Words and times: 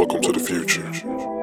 Welcome 0.00 0.22
to 0.22 0.32
the 0.32 0.40
future. 0.40 1.39